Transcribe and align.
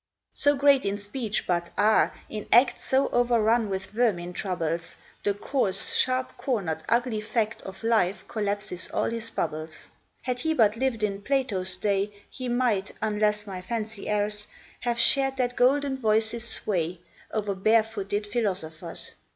So 0.33 0.55
great 0.55 0.83
in 0.83 0.97
speech, 0.97 1.45
but, 1.45 1.69
ah! 1.77 2.11
in 2.27 2.47
act 2.51 2.79
So 2.79 3.07
overrun 3.09 3.69
with 3.69 3.85
vermin 3.91 4.33
troubles, 4.33 4.97
The 5.23 5.35
coarse, 5.35 5.93
sharp 5.95 6.35
cornered, 6.37 6.81
ugly 6.89 7.21
fact 7.21 7.61
Of 7.61 7.83
life 7.83 8.27
collapses 8.27 8.89
all 8.89 9.11
his 9.11 9.29
bubbles: 9.29 9.89
Had 10.23 10.39
he 10.39 10.55
but 10.55 10.75
lived 10.75 11.03
in 11.03 11.21
Plato's 11.21 11.77
day, 11.77 12.11
He 12.31 12.49
might, 12.49 12.93
unless 12.99 13.45
my 13.45 13.61
fancy 13.61 14.09
errs, 14.09 14.47
Have 14.79 14.97
shared 14.97 15.37
that 15.37 15.55
golden 15.55 15.97
voice's 15.99 16.47
sway 16.47 16.99
O'er 17.31 17.53
barefooted 17.53 18.25
philosophers. 18.25 19.11